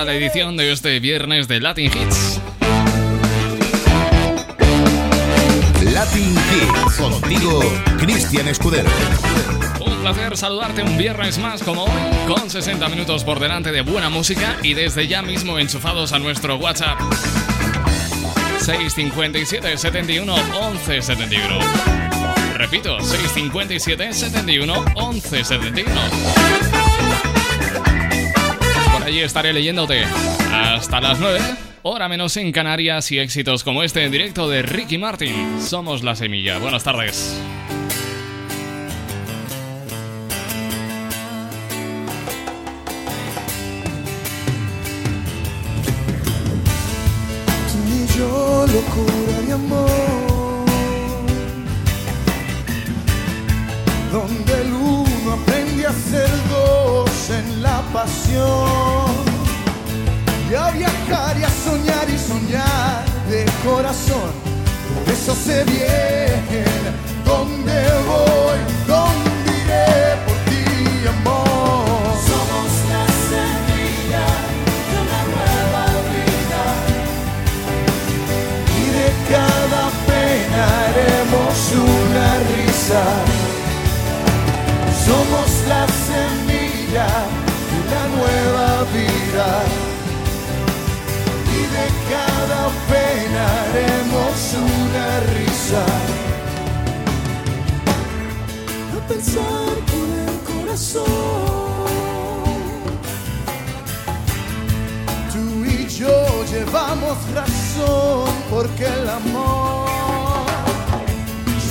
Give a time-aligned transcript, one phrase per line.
[0.00, 2.40] empieza la edición de este viernes de Latin Hits.
[5.92, 7.60] Latin Hits, contigo,
[7.98, 8.88] Cristian Escudero.
[9.84, 14.10] Un placer saludarte un viernes más como hoy, con 60 minutos por delante de buena
[14.10, 16.98] música y desde ya mismo enchufados a nuestro WhatsApp.
[18.60, 21.58] 657 71 11 71.
[22.54, 26.69] Repito, 657 71 11 71.
[29.10, 30.04] Allí estaré leyéndote
[30.52, 31.40] hasta las 9,
[31.82, 35.60] hora menos en Canarias y éxitos como este en directo de Ricky Martin.
[35.60, 36.58] Somos la semilla.
[36.58, 37.36] Buenas tardes.
[48.72, 49.90] locura de amor,
[54.12, 56.79] donde el uno aprende a ser dos
[57.30, 59.10] en la pasión,
[60.50, 64.30] y a viajar y a soñar y soñar de corazón.
[64.94, 66.42] Por eso sé bien
[67.24, 71.60] dónde voy, dónde iré por ti, amor.
[79.30, 83.02] cada pena haremos una risa.
[85.06, 86.29] Somos la semilla
[91.56, 95.84] Y de cada pena haremos una risa.
[98.96, 101.04] A pensar con el corazón.
[105.32, 109.88] Tú y yo llevamos razón porque el amor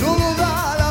[0.00, 0.90] solo da la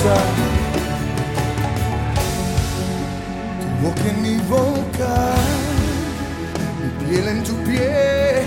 [0.00, 0.06] Tu
[3.82, 5.14] boca en mi boca,
[6.80, 8.46] mi piel en tu piel,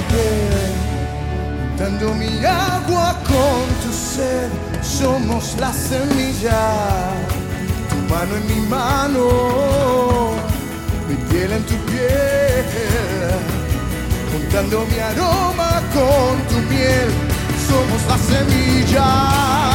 [1.78, 4.50] dando mi agua con tu sed,
[4.82, 7.12] somos la semilla
[7.88, 9.28] tu mano en mi mano,
[11.08, 12.66] mi piel en tu piel,
[14.32, 17.12] juntando mi aroma con tu miel,
[17.68, 19.73] somos la semilla.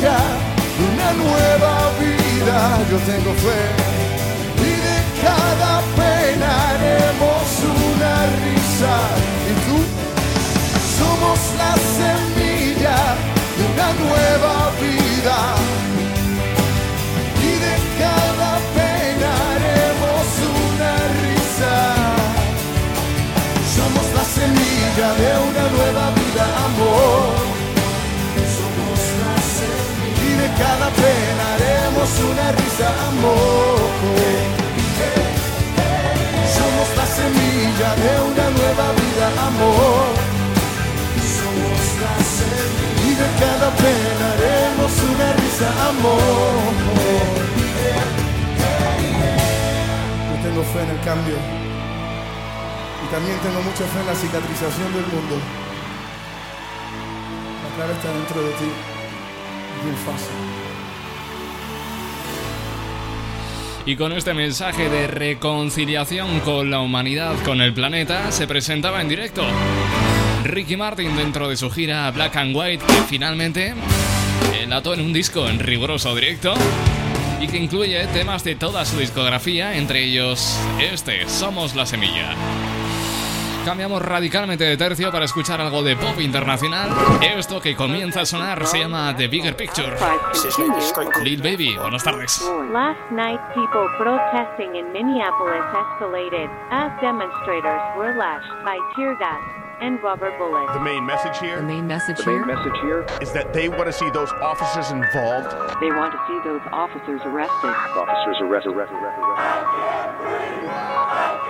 [0.00, 2.78] De una nueva vida.
[2.90, 3.60] Yo tengo fe
[4.56, 7.46] y de cada pena haremos
[7.84, 8.94] una risa.
[9.50, 9.76] Y tú
[10.96, 12.98] somos la semilla
[13.56, 15.38] de una nueva vida.
[17.42, 20.26] Y de cada pena haremos
[20.64, 20.92] una
[21.24, 21.74] risa.
[23.76, 27.49] Somos la semilla de una nueva vida, amor.
[30.60, 33.78] Cada pena haremos una risa, amor.
[36.56, 40.08] Somos la semilla de una nueva vida, amor.
[41.38, 46.54] Somos la semilla y de cada pena haremos una risa, amor.
[50.28, 51.36] Yo tengo fe en el cambio
[53.02, 55.36] y también tengo mucha fe en la cicatrización del mundo.
[57.62, 58.99] La clave está dentro de ti.
[59.82, 60.34] Bien fácil.
[63.86, 69.08] Y con este mensaje de reconciliación con la humanidad, con el planeta, se presentaba en
[69.08, 69.42] directo
[70.44, 73.74] Ricky Martin dentro de su gira Black and White, que finalmente
[74.60, 76.54] enlató en un disco en riguroso directo
[77.40, 82.36] y que incluye temas de toda su discografía, entre ellos este, Somos la Semilla.
[83.64, 86.88] Cambiamos radicalmente de tercio para escuchar algo de pop internacional.
[87.20, 89.96] Esto que comienza a sonar se llama The Bigger Picture.
[91.22, 92.40] Lil Baby, buenas tardes.
[92.72, 99.60] Last night, people protesting in Minneapolis escalated as demonstrators were lashed by tear gas.
[99.80, 100.72] and rubber bullets.
[100.74, 101.56] The main message here.
[101.56, 102.44] The main message the here.
[102.44, 105.50] Main message here is that they want to see those officers involved.
[105.80, 107.72] They want to see those officers arrested.
[107.96, 108.72] Officers arrested.
[108.72, 109.24] arrested, arrested,
[110.60, 111.49] arrested.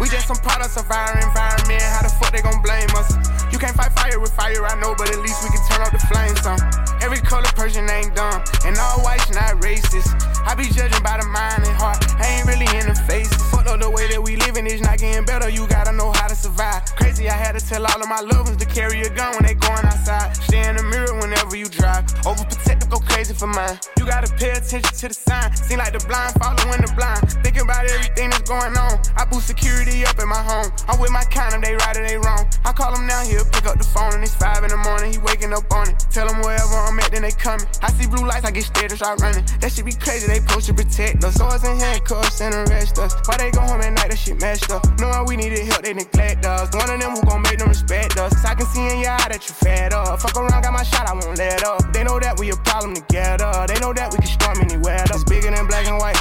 [0.00, 1.82] We just some products of our environment.
[1.82, 3.16] How the fuck they gon' blame us?
[3.52, 5.92] You can't fight fire with fire, I know, but at least we can turn up
[5.92, 6.60] the flames some.
[7.00, 10.35] Every color person ain't dumb, and all whites not racist.
[10.46, 13.34] I be judging by the mind and heart, I ain't really in the face.
[13.50, 16.28] Fuck up the way that we living is not getting better, you gotta know how
[16.28, 16.86] to survive.
[16.94, 19.42] Crazy, I had to tell all of my loved ones to carry a gun when
[19.42, 20.36] they going outside.
[20.36, 22.06] Stay in the mirror whenever you drive.
[22.22, 23.74] Overprotective, go crazy for mine.
[23.98, 25.50] You gotta pay attention to the sign.
[25.56, 27.26] Seem like the blind following the blind.
[27.42, 29.02] Thinking about everything that's going on.
[29.18, 30.70] I boost security up in my home.
[30.86, 32.46] I'm with my kind of they right or they wrong.
[32.64, 35.10] I call him now, he'll pick up the phone and it's five in the morning.
[35.10, 35.98] He waking up on it.
[36.14, 37.66] Tell him wherever I'm at, then they coming.
[37.82, 39.44] I see blue lights, I get scared and start running.
[39.58, 41.34] That shit be crazy, they supposed to protect us.
[41.34, 43.14] Swords and handcuffs and arrest us.
[43.26, 44.84] Why they go home at night, that shit messed up.
[44.98, 46.74] Knowing we needed help, they neglect us.
[46.74, 48.44] One of them who gon' make them respect us.
[48.44, 50.20] I can see in your eye that you fed up.
[50.20, 51.92] Fuck around, got my shot, I won't let up.
[51.92, 53.52] They know that we a problem together.
[53.68, 55.04] They know that we can storm anywhere.
[55.08, 56.18] It's bigger than black and white.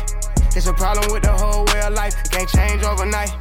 [0.55, 2.15] It's a problem with the whole way of life.
[2.23, 3.31] It can't change overnight.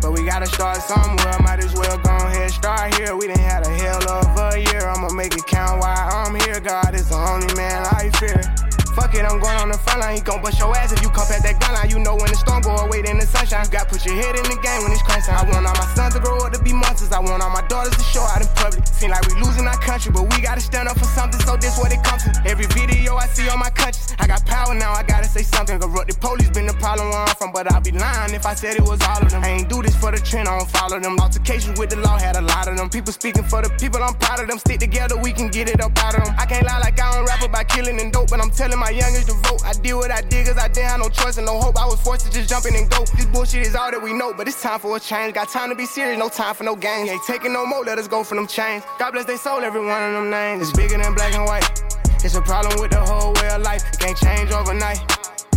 [0.00, 1.38] But we gotta start somewhere.
[1.42, 3.16] Might as well go ahead, start here.
[3.16, 4.86] We done had a hell of a year.
[4.86, 6.60] I'ma make it count while I'm here.
[6.60, 8.57] God is the only man I fear.
[8.98, 10.18] Fuck it, I'm going on the front line.
[10.18, 11.86] He gon' bust your ass if you come past that gun line.
[11.86, 13.62] You know when the storm go away, then the sunshine.
[13.66, 15.38] You got put your head in the game when it's crunch time.
[15.38, 17.14] I want all my sons to grow up to be monsters.
[17.14, 18.82] I want all my daughters to show out in public.
[18.90, 21.38] Seem like we losing our country, but we gotta stand up for something.
[21.46, 22.34] So this what it comes to.
[22.42, 24.92] Every video I see on my I got power now.
[24.92, 25.80] I gotta say something.
[25.80, 28.54] Corrupt the police been the problem where I'm from, but I'll be lying if I
[28.54, 29.42] said it was all of them.
[29.42, 31.18] I ain't do this for the trend, I don't follow them.
[31.18, 32.90] Altercations with the law had a lot of them.
[32.90, 34.58] People speaking for the people, I'm proud of them.
[34.58, 36.34] Stick together, we can get it up out of them.
[36.38, 38.90] I can't lie like I don't rap about killing and dope, but I'm telling my
[38.90, 39.64] youngest to vote.
[39.64, 41.80] I did what I did cause I didn't have no choice and no hope.
[41.80, 43.04] I was forced to just jump in and go.
[43.16, 45.34] This bullshit is all that we know, but it's time for a change.
[45.34, 47.08] Got time to be serious, no time for no games.
[47.10, 48.84] Ain't taking no more, let us go for them chains.
[48.98, 50.68] God bless they soul, every one of them names.
[50.68, 51.97] It's bigger than black and white.
[52.24, 53.82] It's a problem with the whole way of life.
[53.92, 54.98] It can't change overnight.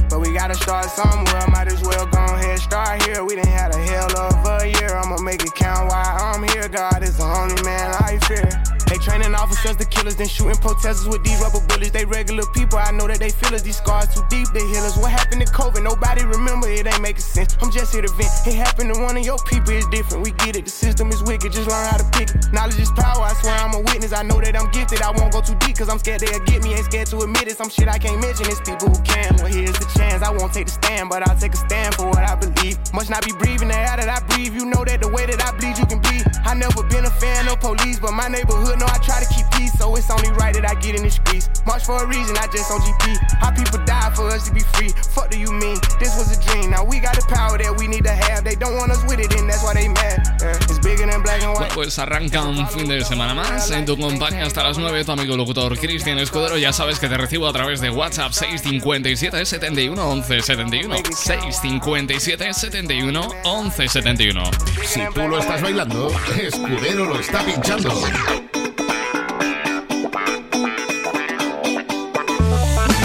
[0.09, 1.47] But we gotta start somewhere.
[1.49, 3.23] Might as well go ahead, start here.
[3.23, 4.95] We done had a hell of a year.
[4.95, 6.67] I'ma make it count while I'm here.
[6.67, 8.70] God is the only man I fear.
[8.91, 11.91] They training officers to killers, then shooting protesters with these rubber bullets.
[11.91, 13.61] They regular people, I know that they feel us.
[13.61, 14.97] These scars too deep, they heal us.
[14.99, 15.81] What happened to COVID?
[15.81, 17.55] Nobody remember, it ain't making sense.
[17.61, 18.27] I'm just here to vent.
[18.43, 20.25] It happened to one of your people, it's different.
[20.27, 22.51] We get it, the system is wicked, just learn how to pick it.
[22.51, 24.11] Knowledge is power, I swear I'm a witness.
[24.11, 26.61] I know that I'm gifted, I won't go too deep, cause I'm scared they'll get
[26.61, 26.75] me.
[26.75, 28.51] Ain't scared to admit it, some shit I can't mention.
[28.51, 29.39] It's people who can.
[29.39, 30.19] Well, here's the chance.
[30.19, 32.75] I won't take the stand, but I'll take a stand for what I believe.
[32.91, 34.51] Must not be breathing the air that I breathe.
[34.51, 36.27] You know that the way that I bleed, you can bleed.
[36.45, 39.45] I never been a fan of police, but my neighborhood know I try to keep
[39.51, 41.49] peace, so it's only right that I get in the streets.
[41.65, 43.17] March for a reason, I just on GP.
[43.39, 44.89] How people die for us to be free.
[45.13, 45.77] Fuck do you mean?
[45.99, 46.71] This was a dream.
[46.71, 48.43] Now we got the power that we need to have.
[48.43, 50.25] They don't want us with it, and that's why they mad.
[50.41, 51.69] Yeah, it's bigger than black and white.
[51.69, 55.05] Bueno, pues arranca un fin de semana más en tu compañía hasta las 9.
[55.05, 56.57] Tu amigo locutor Cristian Escudero.
[56.57, 60.95] Ya sabes que te recibo a través de WhatsApp 657 71 11 71.
[61.13, 64.43] 657 71 11 71.
[64.83, 67.89] Si tú lo estás bailando, Escudero lo está pinchando.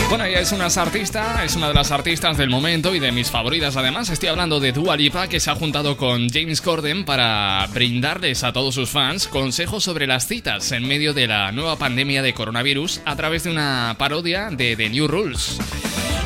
[0.08, 3.30] Bueno, ella es una artista, es una de las artistas del momento y de mis
[3.30, 4.10] favoritas además.
[4.10, 8.52] Estoy hablando de Dua Lipa, que se ha juntado con James Corden para brindarles a
[8.52, 13.00] todos sus fans consejos sobre las citas en medio de la nueva pandemia de coronavirus
[13.04, 15.58] a través de una parodia de The New Rules.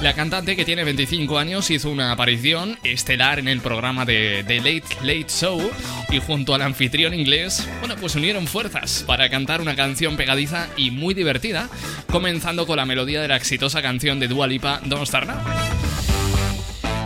[0.03, 4.57] La cantante, que tiene 25 años, hizo una aparición estelar en el programa de The
[4.57, 5.71] Late Late Show
[6.09, 10.91] y junto al anfitrión inglés, bueno, pues unieron fuerzas para cantar una canción pegadiza y
[10.91, 11.69] muy divertida,
[12.11, 15.37] comenzando con la melodía de la exitosa canción de Dua Lipa, Don't Start Now.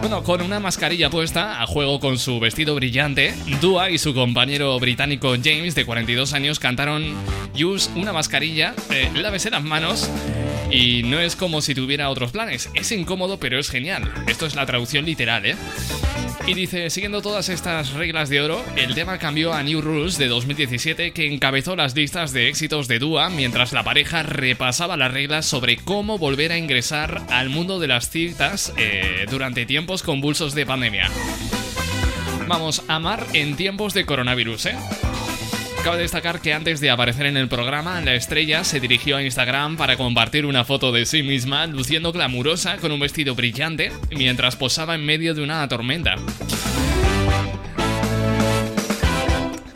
[0.01, 4.79] Bueno, con una mascarilla puesta, a juego con su vestido brillante, Dua y su compañero
[4.79, 7.13] británico James, de 42 años, cantaron
[7.55, 10.09] Use una mascarilla, eh, lávese las manos
[10.75, 12.69] y no es como si tuviera otros planes.
[12.75, 14.13] Es incómodo, pero es genial.
[14.27, 15.55] Esto es la traducción literal, ¿eh?
[16.49, 20.27] Y dice, siguiendo todas estas reglas de oro, el tema cambió a New Rules de
[20.27, 25.47] 2017 que encabezó las listas de éxitos de Dua mientras la pareja repasaba las reglas
[25.47, 30.67] sobre cómo volver a ingresar al mundo de las citas eh, durante tiempos convulsos de
[30.67, 31.09] pandemia.
[32.49, 34.77] Vamos, amar en tiempos de coronavirus, ¿eh?
[35.85, 39.77] Cabe destacar que antes de aparecer en el programa, la estrella se dirigió a Instagram
[39.77, 44.95] para compartir una foto de sí misma luciendo glamurosa con un vestido brillante mientras posaba
[44.95, 46.17] en medio de una tormenta.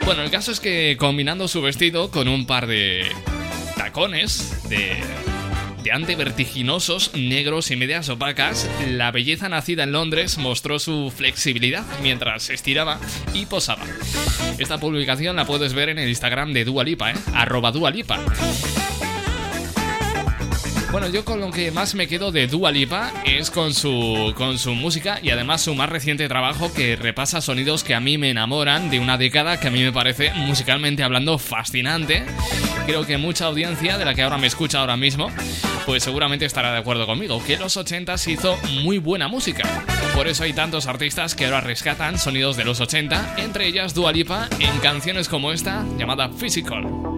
[0.06, 3.04] Bueno, el caso es que combinando su vestido con un par de
[3.76, 4.96] tacones de,
[5.82, 11.84] de ante vertiginosos, negros y medias opacas, la belleza nacida en Londres mostró su flexibilidad
[12.02, 12.98] mientras se estiraba
[13.34, 13.84] y posaba.
[14.58, 17.14] Esta publicación la puedes ver en el Instagram de Dualipa, ¿eh?
[17.32, 18.20] arroba Dualipa.
[20.90, 24.58] Bueno, yo con lo que más me quedo de Dua Lipa es con su, con
[24.58, 28.30] su música y además su más reciente trabajo que repasa sonidos que a mí me
[28.30, 32.24] enamoran de una década que a mí me parece musicalmente hablando fascinante.
[32.86, 35.30] Creo que mucha audiencia de la que ahora me escucha ahora mismo,
[35.84, 39.84] pues seguramente estará de acuerdo conmigo, que los 80 hizo muy buena música.
[40.14, 44.10] Por eso hay tantos artistas que ahora rescatan sonidos de los 80, entre ellas Dua
[44.10, 47.17] Lipa en canciones como esta llamada Physical.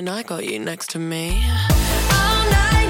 [0.00, 1.44] and I got you next to me.
[2.10, 2.89] All night.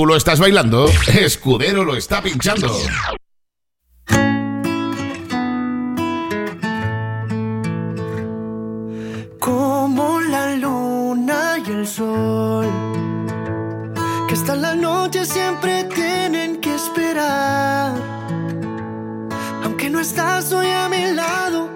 [0.00, 2.74] Tú lo estás bailando, Escudero lo está pinchando.
[9.38, 12.66] Como la luna y el sol,
[14.26, 17.92] que hasta la noche siempre tienen que esperar.
[19.64, 21.68] Aunque no estás hoy a mi lado,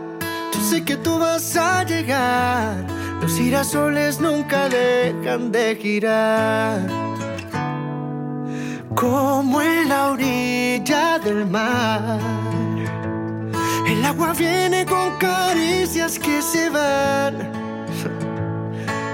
[0.51, 2.87] yo sé que tú vas a llegar.
[3.21, 7.04] Los girasoles nunca dejan de girar
[8.95, 12.19] como en la orilla del mar.
[13.87, 17.53] El agua viene con caricias que se van.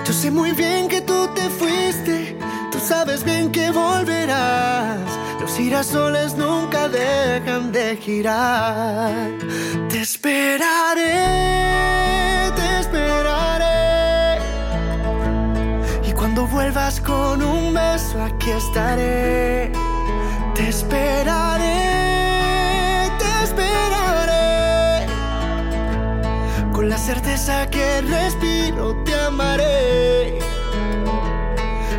[0.04, 2.38] Yo sé muy bien que tú te fuiste,
[2.72, 4.98] tú sabes bien que volverás.
[5.40, 9.10] Los girasoles nunca dejan de girar.
[9.88, 11.14] Te esperaré,
[12.56, 13.49] te esperaré.
[16.48, 19.70] Vuelvas con un beso, aquí estaré.
[20.54, 21.64] Te esperaré,
[23.18, 25.06] te esperaré.
[26.72, 30.38] Con la certeza que respiro, te amaré.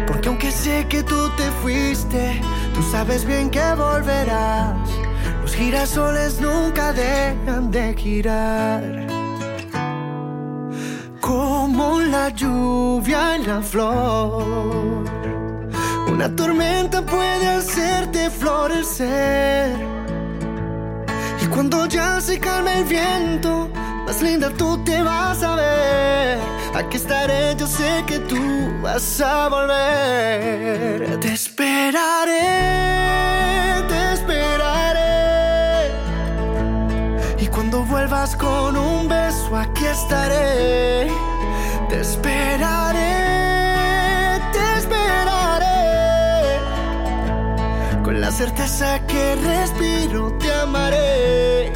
[0.08, 2.42] Porque aunque sé que tú te fuiste,
[2.74, 4.76] tú sabes bien que volverás.
[5.42, 9.01] Los girasoles nunca dejan de girar.
[12.12, 15.06] La lluvia en la flor.
[16.08, 19.74] Una tormenta puede hacerte florecer.
[21.42, 23.70] Y cuando ya se calma el viento,
[24.06, 26.40] más linda tú te vas a ver.
[26.76, 28.42] Aquí estaré, yo sé que tú
[28.82, 31.18] vas a volver.
[31.20, 32.42] Te esperaré,
[33.88, 35.92] te esperaré.
[37.40, 41.31] Y cuando vuelvas con un beso, aquí estaré.
[41.92, 43.00] Te esperaré,
[44.54, 45.68] te esperaré.
[48.02, 51.74] Con la certeza que respiro, te amaré.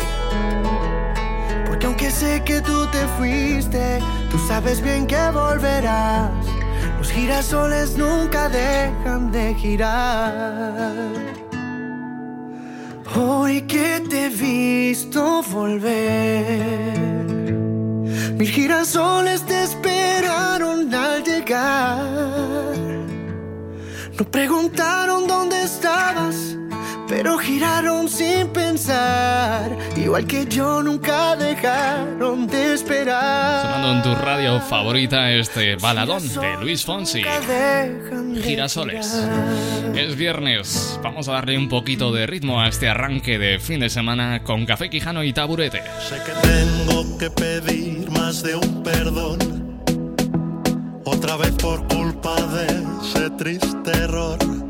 [1.68, 4.00] Porque aunque sé que tú te fuiste,
[4.32, 6.32] tú sabes bien que volverás.
[6.98, 10.94] Los girasoles nunca dejan de girar.
[13.18, 17.15] Hoy que te he visto volver,
[18.38, 22.00] mil girasoles te esperaron al llegar.
[24.18, 26.58] No preguntaron dónde estabas,
[27.08, 29.76] pero giraron sin pensar.
[29.96, 33.62] Igual que yo nunca dejaron de esperar.
[33.62, 37.24] Sonando en tu radio favorita este baladón de Luis Fonsi.
[38.42, 39.28] Girasoles.
[39.96, 43.90] Es viernes, vamos a darle un poquito de ritmo a este arranque de fin de
[43.90, 45.82] semana con café quijano y taburete.
[46.08, 49.40] Sé que tengo que pedir más de un perdón.
[51.06, 54.65] Otra vez por culpa de ese triste error.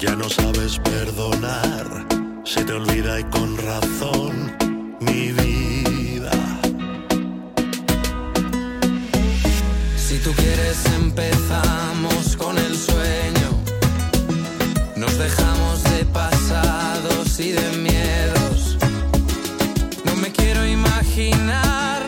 [0.00, 2.06] Ya no sabes perdonar.
[2.44, 4.56] Se te olvida y con razón
[4.98, 6.32] mi vida.
[9.98, 13.50] Si tú quieres empezamos con el sueño.
[14.96, 18.78] Nos dejamos de pasados y de miedos.
[20.06, 22.06] No me quiero imaginar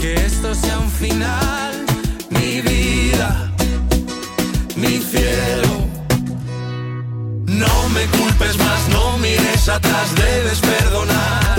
[0.00, 1.84] que esto sea un final.
[2.30, 3.52] Mi vida,
[4.76, 5.77] mi cielo.
[7.58, 11.56] No me culpes más, no mires atrás, debes perdonar.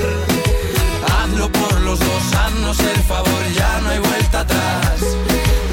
[1.11, 5.01] Hazlo por los dos, haznos el favor, ya no hay vuelta atrás.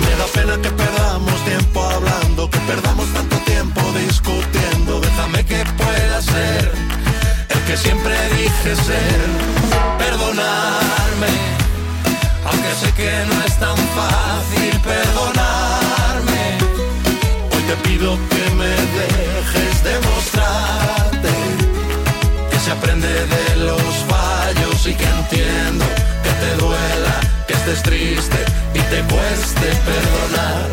[0.00, 5.00] Me da pena que perdamos tiempo hablando, que perdamos tanto tiempo discutiendo.
[5.00, 6.72] Déjame que pueda ser
[7.50, 9.20] el que siempre dije ser.
[9.98, 11.32] Perdonarme,
[28.08, 30.70] y te cueste perdonar.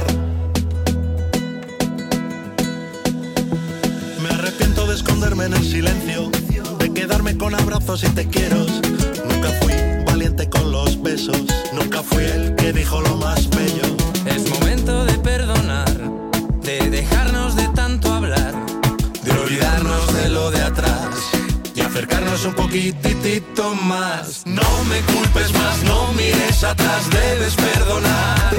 [4.21, 6.29] Me arrepiento de esconderme en el silencio,
[6.77, 8.57] de quedarme con abrazos y te quiero.
[8.57, 9.73] Nunca fui
[10.05, 11.37] valiente con los besos,
[11.73, 13.92] nunca fui el que dijo lo más bello.
[21.93, 24.41] Acercarnos un poquitito más.
[24.47, 28.51] No me culpes más, no mires atrás, debes perdonar.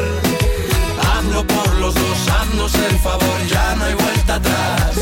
[1.03, 4.92] Hazlo por los dos, haznos el favor, ya no hay vuelta atrás.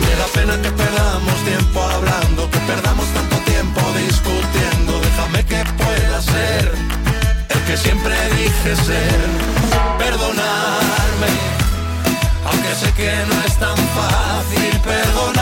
[0.00, 5.00] Me da pena que perdamos tiempo hablando, que perdamos tanto tiempo discutiendo.
[5.00, 6.72] Déjame que pueda ser
[7.48, 9.18] el que siempre dije ser.
[9.98, 11.32] Perdonarme,
[12.48, 15.35] aunque sé que no es tan fácil perdonarme.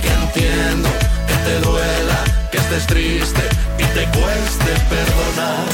[0.00, 0.88] Que entiendo
[1.26, 2.18] que te duela,
[2.50, 3.42] que estés triste
[3.78, 5.66] y te cueste perdonar.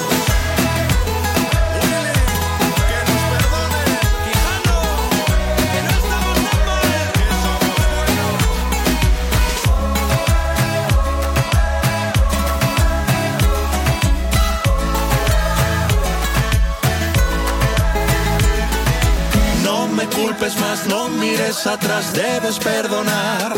[19.65, 23.55] No me culpes más, no mires atrás, debes perdonar.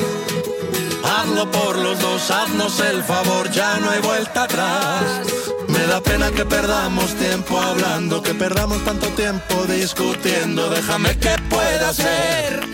[1.46, 5.04] Por los dos, haznos el favor, ya no hay vuelta atrás.
[5.68, 10.68] Me da pena que perdamos tiempo hablando, que perdamos tanto tiempo discutiendo.
[10.68, 12.64] Déjame que pueda ser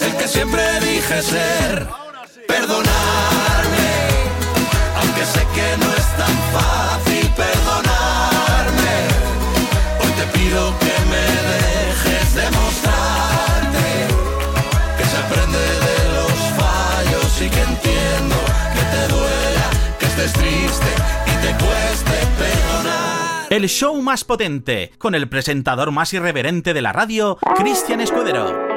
[0.00, 1.88] el que siempre dije ser.
[2.48, 3.90] Perdonarme,
[4.98, 6.75] aunque sé que no es tan fácil
[23.56, 28.75] El show más potente, con el presentador más irreverente de la radio, Cristian Escudero.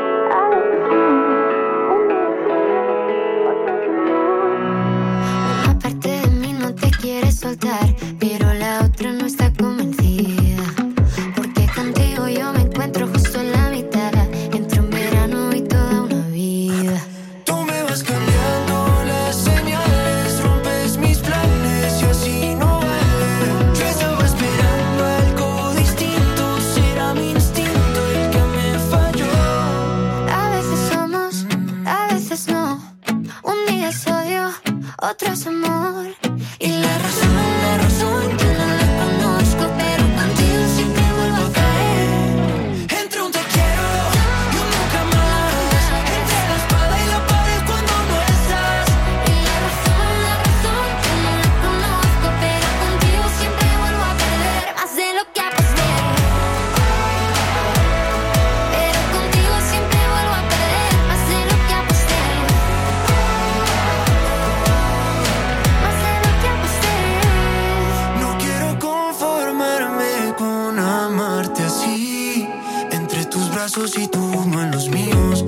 [73.60, 75.44] brazos y tu mano en los míos.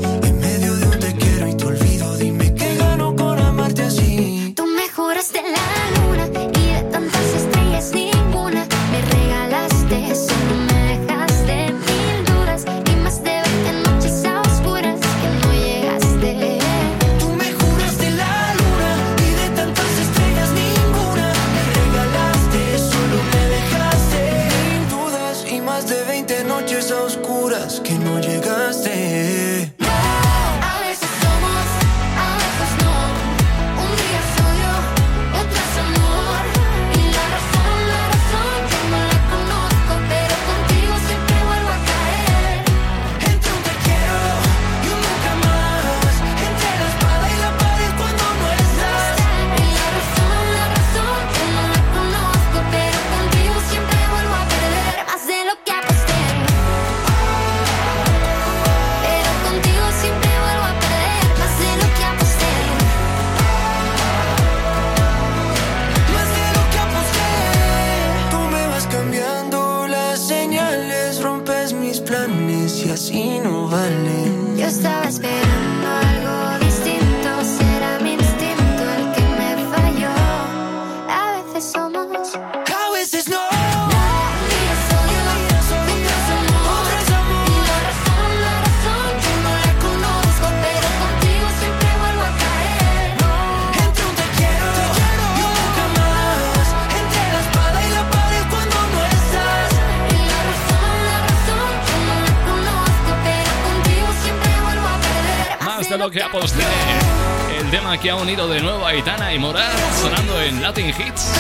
[106.33, 109.69] El tema que ha unido de nuevo a Aitana y Morat
[110.01, 111.33] sonando en Latin Hits.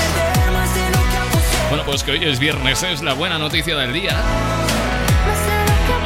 [1.69, 4.21] Bueno, pues que hoy es viernes, es la buena noticia del día.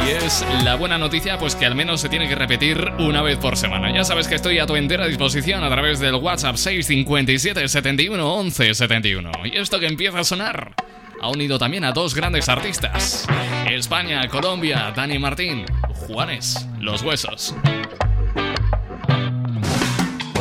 [0.05, 3.39] Y es la buena noticia, pues que al menos se tiene que repetir una vez
[3.39, 3.91] por semana.
[3.91, 8.75] Ya sabes que estoy a tu entera disposición a través del WhatsApp 657 71 11
[8.75, 9.31] 71.
[9.45, 10.75] Y esto que empieza a sonar
[11.19, 13.25] ha unido también a dos grandes artistas:
[13.67, 15.65] España, Colombia, Dani Martín,
[16.07, 17.55] Juanes, Los Huesos.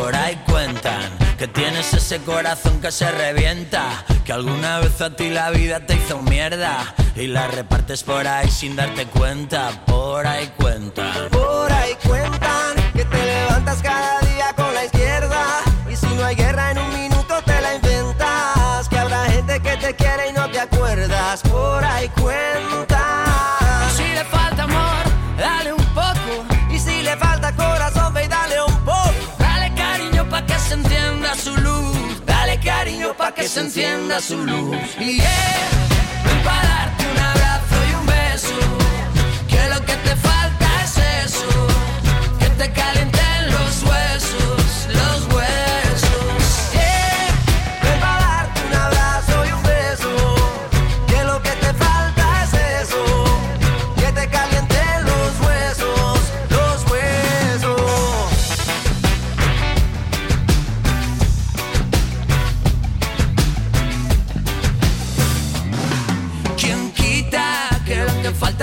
[0.05, 5.31] Por ahí cuentan que tienes ese corazón que se revienta, que alguna vez a ti
[5.31, 9.71] la vida te hizo mierda y la repartes por ahí sin darte cuenta.
[9.87, 11.31] Por ahí cuentan.
[11.31, 14.04] Por ahí cuentan que te levantas cada
[33.61, 34.77] encienda su luz.
[34.99, 35.71] Y yeah,
[36.25, 36.93] ven para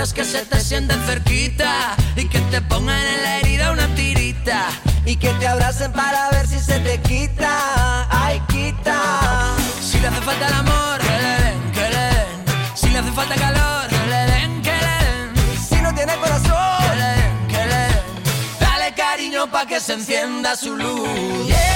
[0.02, 4.68] estén cerquita y que te pongan en la herida una tirita.
[5.04, 8.08] Y que te abracen para ver si se te quita.
[8.10, 9.54] Ay, quita.
[9.80, 12.10] Si le hace falta el amor, que le que le.
[12.74, 14.78] Si le hace falta calor, que le que.
[15.68, 17.86] Si no tiene corazón, que le
[18.58, 18.64] que.
[18.64, 21.08] Dale cariño pa' que se encienda su luz.
[21.46, 21.71] Yeah,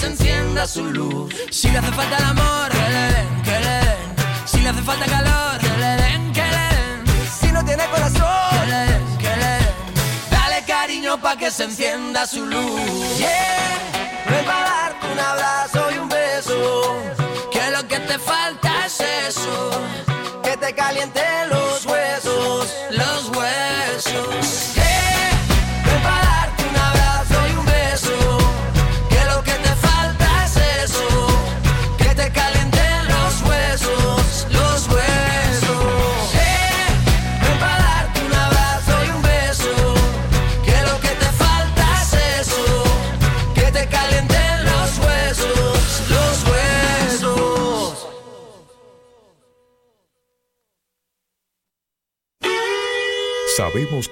[0.00, 1.34] se encienda su luz.
[1.50, 4.16] Si le hace falta el amor, que le den, que le den.
[4.46, 7.28] Si le hace falta calor, que le den, que le den.
[7.40, 9.74] Si no tiene corazón, Que le den, que le den.
[10.30, 13.18] Dale cariño pa' que se encienda su luz.
[13.18, 13.78] yeah,
[14.28, 16.96] ven pa' darte un abrazo y un beso.
[17.50, 19.70] Que lo que te falta es eso.
[20.42, 22.05] Que te calienten los huesos,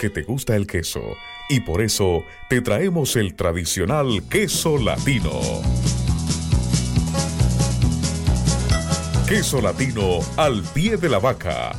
[0.05, 1.01] que te gusta el queso
[1.49, 5.41] y por eso te traemos el tradicional queso latino.
[9.27, 11.73] Queso latino al pie de la vaca,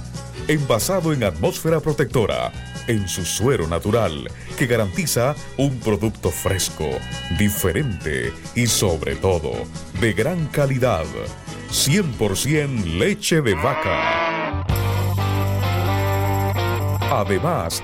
[0.48, 2.52] envasado en atmósfera protectora,
[2.88, 6.90] en su suero natural, que garantiza un producto fresco,
[7.38, 9.52] diferente y sobre todo
[10.02, 11.06] de gran calidad.
[11.70, 14.66] 100% leche de vaca.
[17.12, 17.84] Además,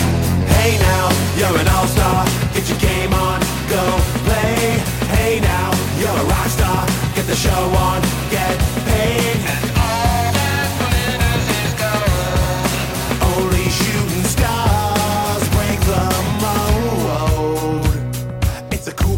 [0.61, 2.23] Hey now, you're an all-star.
[2.53, 3.81] Get your game on, go
[4.27, 4.77] play.
[5.09, 6.85] Hey now, you're a rock star.
[7.15, 9.37] Get the show on, get paid.
[9.41, 11.35] And All that's when I
[11.81, 11.93] go
[13.33, 16.05] Only shooting stars break the
[16.45, 17.89] mold.
[18.71, 19.17] It's a cool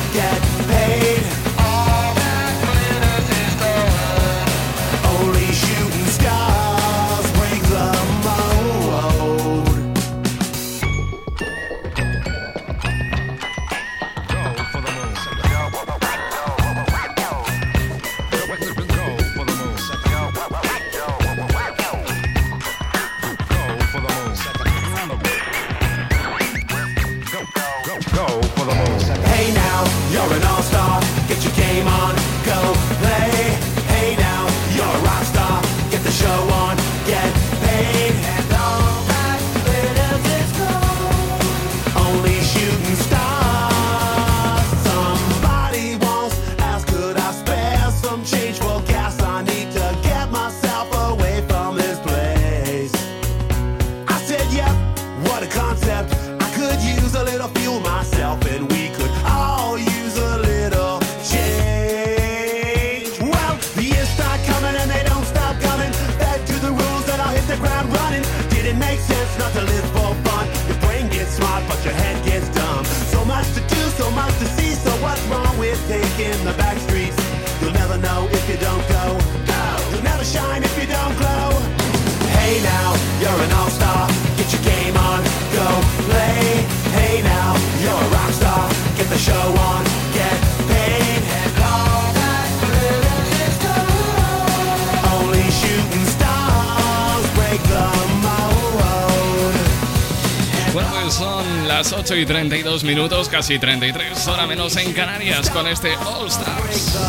[102.21, 106.99] y 32 minutos, casi 33, hora menos en Canarias, con este All Stars.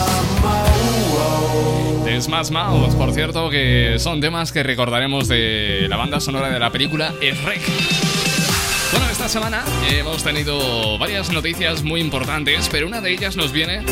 [2.04, 6.58] De Smash Mouth, por cierto, que son temas que recordaremos de la banda sonora de
[6.58, 7.62] la película Shrek.
[8.92, 13.82] Bueno, esta semana hemos tenido varias noticias muy importantes, pero una de ellas nos viene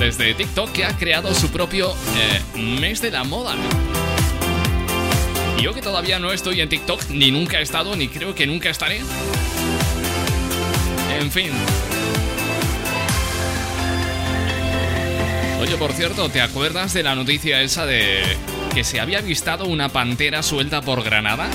[0.00, 3.54] desde TikTok, que ha creado su propio eh, mes de la moda.
[5.60, 8.70] Yo que todavía no estoy en TikTok, ni nunca he estado, ni creo que nunca
[8.70, 9.00] estaré.
[11.20, 11.50] En fin.
[15.60, 18.22] Oye, por cierto, ¿te acuerdas de la noticia esa de
[18.72, 21.50] que se había avistado una pantera suelta por Granada?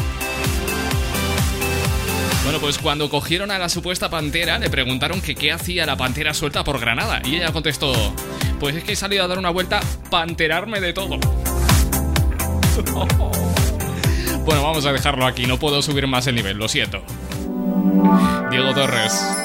[2.43, 6.35] Bueno, pues cuando cogieron a la supuesta pantera, le preguntaron que qué hacía la pantera
[6.35, 7.23] suelta por Granada.
[7.25, 8.13] Y ella contestó,
[8.59, 9.79] pues es que he salido a dar una vuelta
[10.11, 11.19] para enterarme de todo.
[14.45, 17.01] Bueno, vamos a dejarlo aquí, no puedo subir más el nivel, lo siento.
[18.51, 19.44] Diego Torres.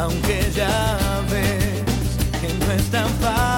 [0.00, 1.84] Aunque ya ves
[2.40, 3.49] que no es tan fácil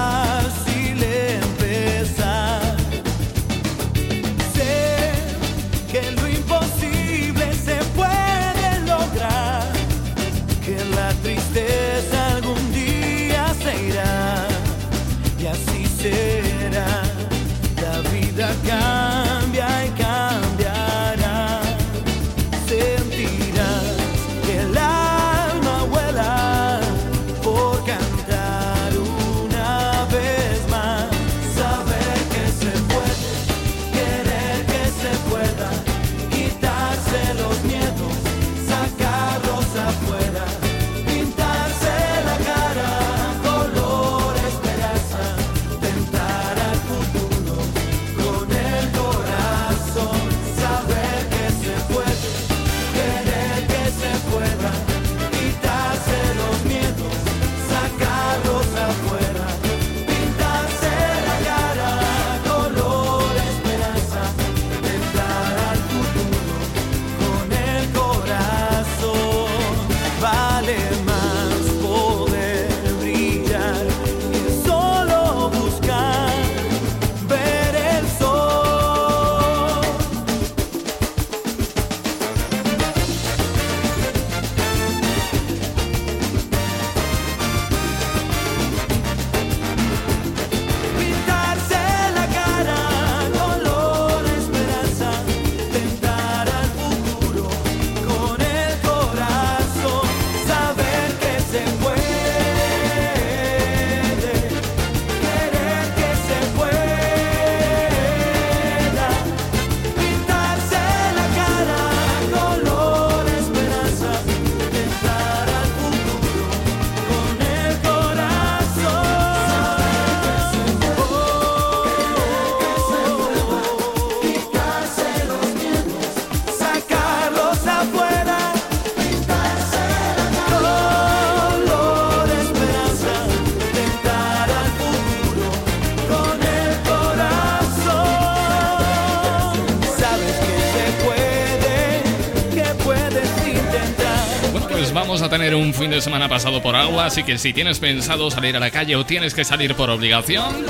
[145.83, 148.95] fin de semana pasado por agua, así que si tienes pensado salir a la calle
[148.95, 150.65] o tienes que salir por obligación,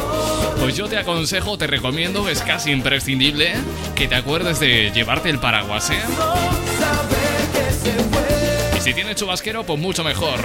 [0.59, 3.53] pues yo te aconsejo, te recomiendo, es casi imprescindible
[3.93, 6.01] que te acuerdes de llevarte el paraguas, ¿eh?
[8.75, 10.39] Y si tienes chubasquero, pues mucho mejor.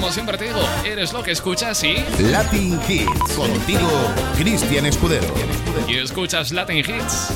[0.00, 1.94] Como siempre te digo, eres lo que escuchas y...
[2.30, 3.34] Latin Hits.
[3.36, 5.26] Contigo, Cristian Escudero.
[5.86, 7.34] Y escuchas Latin Hits.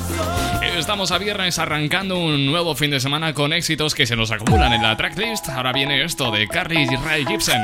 [0.79, 4.73] Estamos a viernes arrancando un nuevo fin de semana con éxitos que se nos acumulan
[4.73, 5.51] en la tracklist.
[5.51, 7.61] Ahora viene esto de Carly Ray Gibson.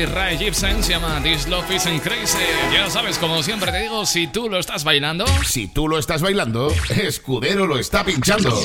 [0.00, 2.38] De Rae Gibson se llama This Love Isn't Crazy.
[2.72, 6.22] Ya sabes, como siempre te digo, si tú lo estás bailando, Si tú lo estás
[6.22, 8.58] bailando, Escudero lo está pinchando.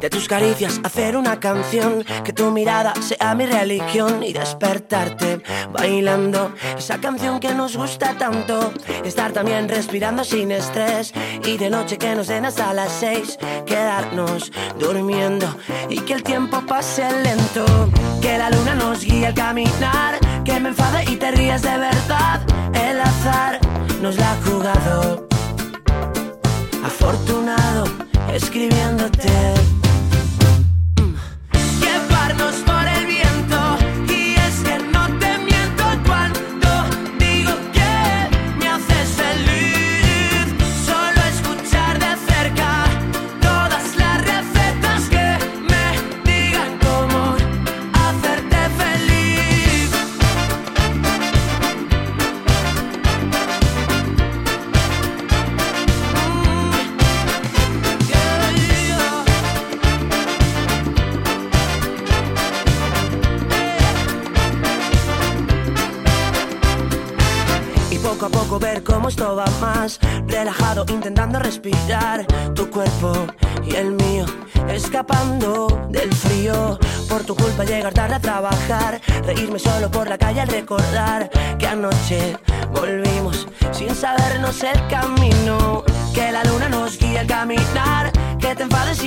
[0.00, 5.42] De tus caricias hacer una canción, que tu mirada sea mi religión y despertarte
[5.72, 8.72] bailando esa canción que nos gusta tanto.
[9.04, 11.12] Estar también respirando sin estrés
[11.44, 13.36] y de noche que nos den hasta las seis,
[13.66, 15.56] quedarnos durmiendo
[15.88, 17.64] y que el tiempo pase lento.
[18.22, 22.40] Que la luna nos guíe al caminar, que me enfade y te ríes de verdad.
[22.72, 23.58] El azar
[24.00, 25.28] nos la ha jugado.
[26.84, 27.84] Afortunado
[28.32, 29.61] escribiéndote.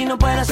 [0.06, 0.52] No puedas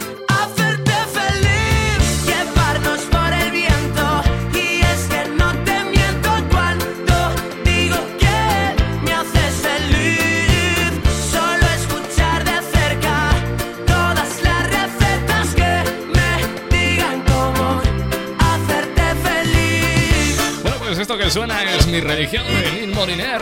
[21.31, 23.39] suena es mi religión de Lil Moliner.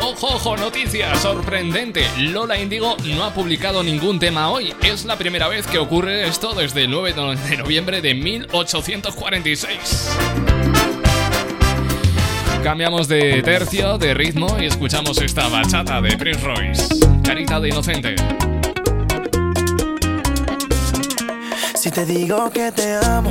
[0.00, 2.06] Ojo, ojo, noticia sorprendente.
[2.16, 4.74] Lola Indigo no ha publicado ningún tema hoy.
[4.82, 7.12] Es la primera vez que ocurre esto desde el 9
[7.50, 10.10] de noviembre de 1846.
[12.62, 16.88] Cambiamos de tercio, de ritmo y escuchamos esta bachata de Prince Royce.
[17.22, 18.16] Carita de inocente.
[21.74, 23.30] Si te digo que te amo,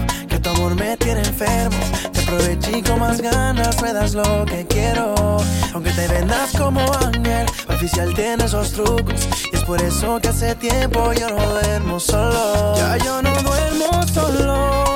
[0.41, 1.77] tu amor me tiene enfermo,
[2.11, 5.37] te aproveché con más ganas, me das lo que quiero.
[5.73, 9.27] Aunque te vendas como ángel, oficial tiene esos trucos.
[9.51, 12.75] Y es por eso que hace tiempo yo no duermo solo.
[12.75, 14.90] Ya yo no duermo solo.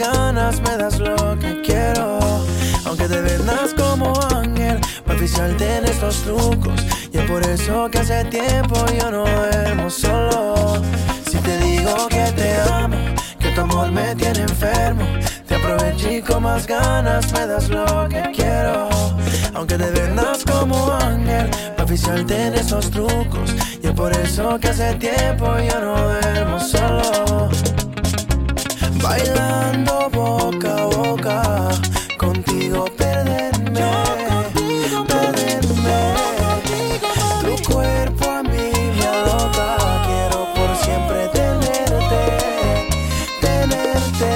[0.00, 2.18] Ganas, me das lo que quiero.
[2.86, 6.80] Aunque te vendas como ángel, para oficiarte en estos trucos.
[7.12, 10.82] Y es por eso que hace tiempo yo no duermo solo.
[11.30, 12.96] Si te digo que te amo,
[13.38, 15.04] que tu amor me tiene enfermo,
[15.46, 18.88] te aproveché con más ganas, me das lo que quiero.
[19.54, 23.54] Aunque te vendas como ángel, para oficiarte en esos trucos.
[23.82, 27.79] Y es por eso que hace tiempo yo no duermo solo.
[29.02, 31.42] Bailando boca a boca,
[32.18, 33.80] contigo perderme.
[35.08, 35.98] perderme.
[37.42, 39.76] Tu cuerpo a mí me aloca,
[40.06, 42.22] quiero por siempre tenerte,
[43.40, 44.32] tenerte.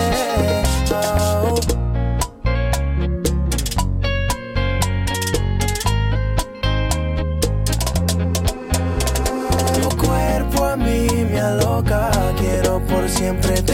[9.80, 13.73] Tu cuerpo a mí me aloca, quiero por siempre tenerte.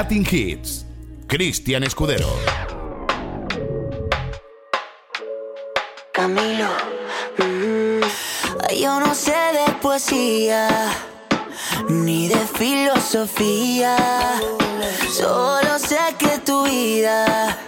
[0.00, 0.86] Latin Hits.
[1.26, 2.26] Cristian Escudero.
[6.10, 6.70] Camilo,
[7.36, 8.00] mm,
[8.80, 10.68] yo no sé de poesía
[11.90, 13.94] ni de filosofía,
[15.12, 17.58] solo sé que tu vida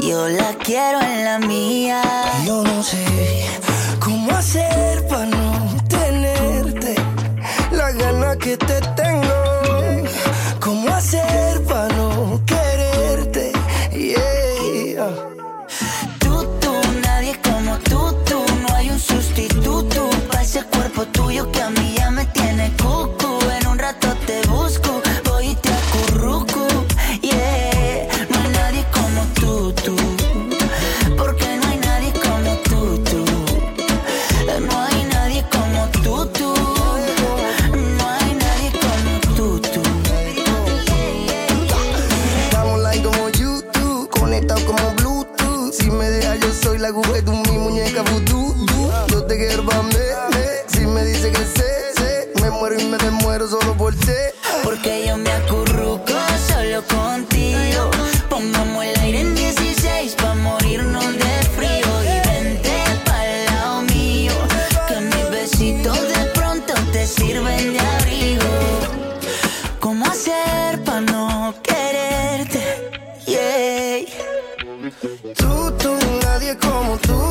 [0.00, 2.02] yo la quiero en la mía.
[2.46, 3.06] Yo no sé
[4.00, 4.87] cómo hacer
[21.06, 22.70] tuyo que a mí ya me tiene.
[76.56, 77.27] Como tú,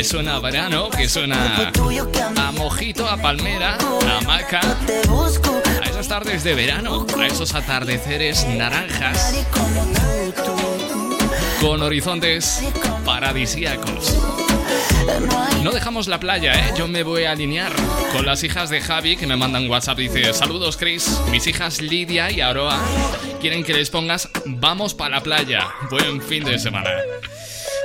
[0.00, 1.70] que suena a verano, que suena
[2.38, 9.44] a mojito, a palmera, a maca, a esas tardes de verano, a esos atardeceres naranjas
[11.60, 12.62] con horizontes
[13.04, 14.16] paradisíacos.
[15.62, 16.72] No dejamos la playa, ¿eh?
[16.78, 17.72] Yo me voy a alinear
[18.10, 19.98] con las hijas de Javi que me mandan WhatsApp.
[19.98, 22.80] Dice, saludos Chris, mis hijas Lidia y Aroa
[23.38, 25.68] quieren que les pongas Vamos para la playa.
[25.90, 26.88] Buen fin de semana.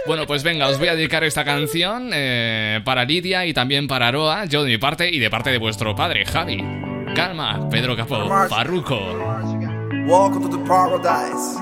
[0.07, 4.07] Bueno, pues venga, os voy a dedicar esta canción eh, para Lidia y también para
[4.07, 6.63] Aroa, yo de mi parte y de parte de vuestro padre, Javi.
[7.15, 8.99] Calma, Pedro Capó, Farruco.
[10.07, 11.57] Welcome to the paradise.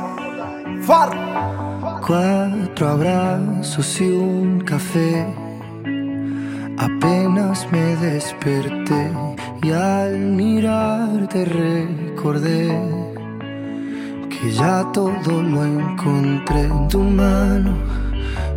[0.85, 1.11] Far.
[2.05, 5.25] Cuatro abrazos y un café.
[6.77, 9.11] Apenas me desperté
[9.61, 12.77] y al mirarte recordé
[14.29, 17.77] que ya todo lo encontré en tu mano,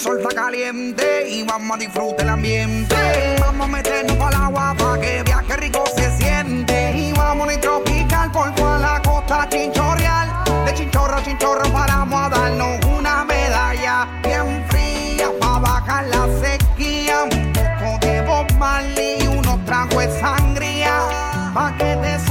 [0.00, 2.96] sol está caliente y vamos a disfrutar el ambiente.
[3.38, 6.92] Vamos a meternos para el agua para que viaje rico se siente.
[6.96, 10.44] Y vamos a tropical por toda la costa chinchorreal.
[10.64, 17.24] De chinchorro a chinchorro paramos a darnos una medalla bien fría para bajar la sequía.
[17.24, 18.46] Un poco de Bob
[18.96, 20.94] y unos tragos de sangría.
[21.52, 22.29] Pa' que te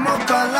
[0.00, 0.32] Rico.
[0.32, 0.59] Vamos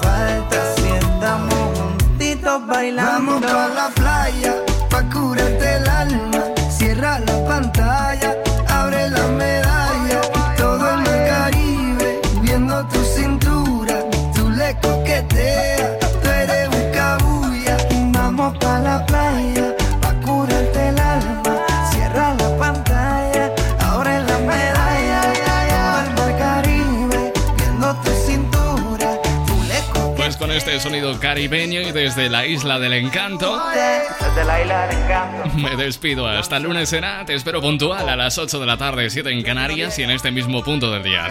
[31.31, 35.49] caribeño y desde la isla del encanto, Desde la isla del encanto.
[35.55, 36.27] me despido.
[36.27, 37.23] Hasta el lunes será.
[37.23, 40.29] Te espero puntual a las 8 de la tarde, 7 en Canarias y en este
[40.29, 41.29] mismo punto del día.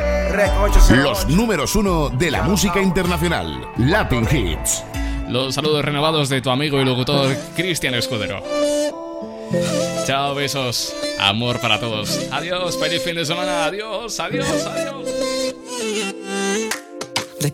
[0.89, 3.61] Los números uno de la música internacional.
[3.77, 4.85] Latin Hits.
[5.29, 8.43] Los saludos renovados de tu amigo y locutor Cristian Escudero.
[10.07, 10.95] Chao, besos.
[11.19, 12.27] Amor para todos.
[12.33, 13.67] Adiós, feliz fin de semana.
[13.67, 15.20] Adiós, adiós, adiós.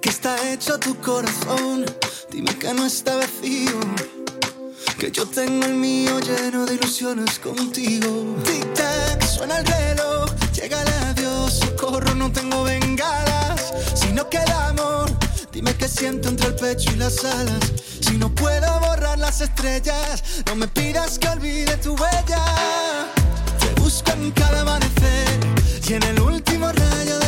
[0.03, 1.87] ¿De está hecho tu corazón?
[2.31, 3.81] Dime que no está vacío.
[4.99, 8.37] Que yo tengo el mío lleno de ilusiones contigo.
[8.45, 10.31] Tic-tac, suena el reloj.
[10.53, 13.73] Llega el adiós, socorro, no tengo bengalas.
[13.95, 15.11] Si no queda amor,
[15.51, 17.73] dime qué siento entre el pecho y las alas.
[18.01, 22.45] Si no puedo borrar las estrellas, no me pidas que olvide tu huella.
[23.59, 25.41] Te busco en cada amanecer
[25.89, 27.26] y en el último rayo de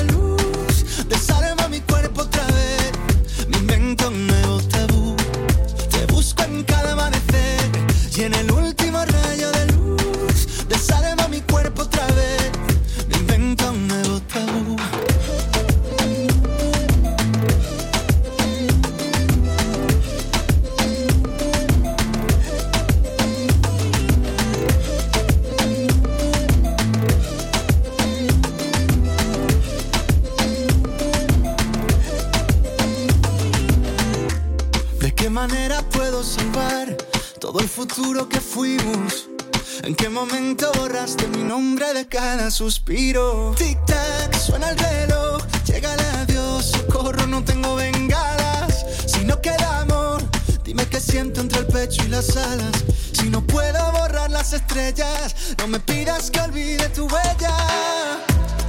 [40.20, 43.54] momento borraste mi nombre de cada suspiro?
[43.56, 48.84] Tic-tac, suena el reloj, llega el adiós, socorro, no tengo bengalas.
[49.06, 50.20] Si no queda amor,
[50.64, 52.84] dime qué siento entre el pecho y las alas.
[53.12, 57.56] Si no puedo borrar las estrellas, no me pidas que olvide tu huella.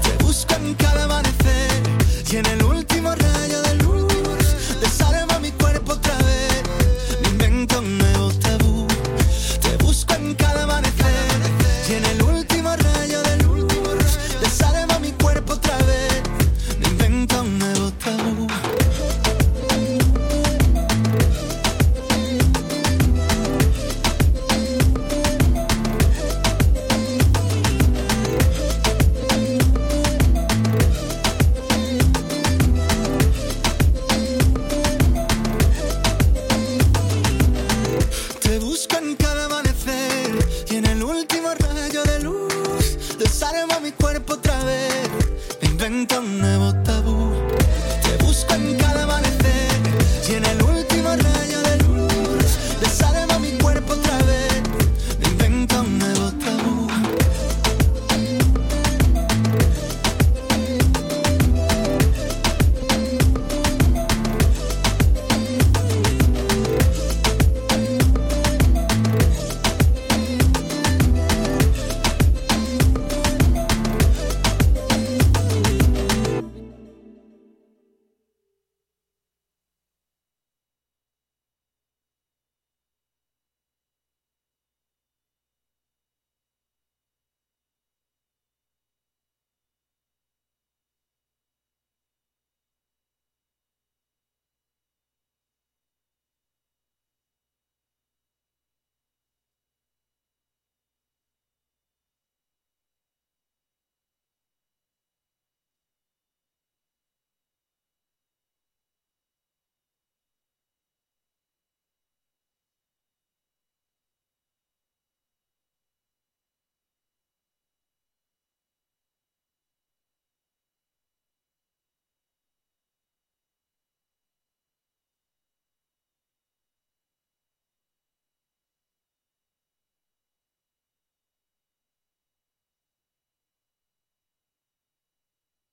[0.04, 1.82] Te busco en cada amanecer
[2.32, 3.69] y en el último rayo de